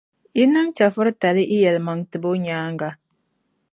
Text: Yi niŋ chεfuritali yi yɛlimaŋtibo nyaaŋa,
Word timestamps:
Yi 0.37 0.43
niŋ 0.53 0.67
chεfuritali 0.77 1.43
yi 1.51 1.57
yɛlimaŋtibo 1.65 2.29
nyaaŋa, 2.43 2.89